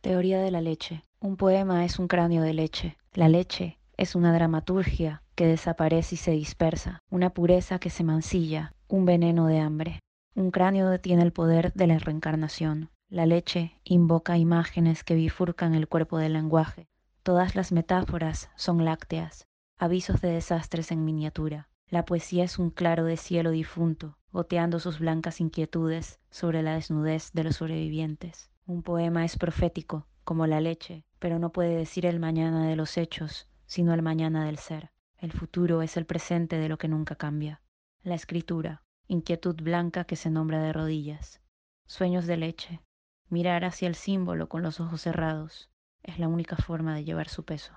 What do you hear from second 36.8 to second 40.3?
nunca cambia. La escritura, inquietud blanca que se